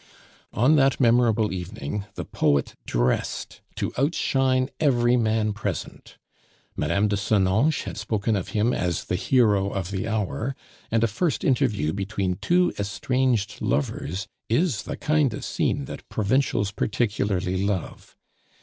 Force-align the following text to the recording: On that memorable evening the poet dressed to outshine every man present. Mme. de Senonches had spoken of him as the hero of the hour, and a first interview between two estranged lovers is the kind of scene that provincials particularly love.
On 0.53 0.77
that 0.77 0.99
memorable 0.99 1.53
evening 1.53 2.05
the 2.15 2.25
poet 2.25 2.73
dressed 2.87 3.61
to 3.75 3.93
outshine 3.99 4.71
every 4.79 5.15
man 5.15 5.53
present. 5.53 6.17
Mme. 6.75 7.05
de 7.05 7.15
Senonches 7.15 7.83
had 7.83 7.97
spoken 7.97 8.35
of 8.35 8.47
him 8.47 8.73
as 8.73 9.03
the 9.03 9.15
hero 9.15 9.69
of 9.69 9.91
the 9.91 10.07
hour, 10.07 10.55
and 10.89 11.03
a 11.03 11.07
first 11.07 11.43
interview 11.43 11.93
between 11.93 12.37
two 12.37 12.73
estranged 12.79 13.61
lovers 13.61 14.27
is 14.49 14.81
the 14.81 14.97
kind 14.97 15.35
of 15.35 15.45
scene 15.45 15.85
that 15.85 16.09
provincials 16.09 16.71
particularly 16.71 17.63
love. 17.63 18.17